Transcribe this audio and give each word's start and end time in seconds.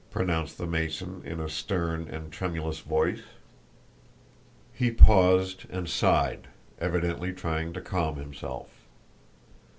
pronounced 0.09 0.57
the 0.57 0.65
Mason 0.65 1.21
in 1.23 1.39
a 1.39 1.47
stern 1.47 2.07
and 2.09 2.31
tremulous 2.31 2.79
voice. 2.79 3.21
He 4.73 4.89
paused 4.89 5.65
and 5.69 5.87
sighed, 5.87 6.47
evidently 6.79 7.31
trying 7.31 7.71
to 7.73 7.81
calm 7.81 8.15
himself. 8.15 8.69